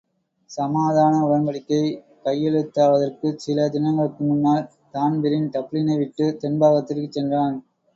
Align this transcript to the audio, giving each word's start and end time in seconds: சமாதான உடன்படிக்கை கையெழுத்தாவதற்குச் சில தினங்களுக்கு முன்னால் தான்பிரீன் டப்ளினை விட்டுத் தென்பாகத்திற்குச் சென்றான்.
சமாதான 0.51 1.19
உடன்படிக்கை 1.25 1.81
கையெழுத்தாவதற்குச் 2.25 3.39
சில 3.39 3.69
தினங்களுக்கு 3.69 4.23
முன்னால் 4.23 4.67
தான்பிரீன் 4.91 5.49
டப்ளினை 5.53 5.97
விட்டுத் 5.97 6.39
தென்பாகத்திற்குச் 6.43 7.17
சென்றான். 7.17 7.57